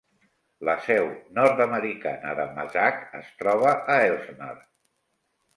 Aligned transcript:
La 0.69 0.73
seu 0.85 1.09
nord-americana 1.39 2.33
de 2.41 2.47
Mazak 2.57 2.99
es 3.21 3.29
troba 3.43 3.77
a 3.97 3.99
Elsmere. 4.09 4.69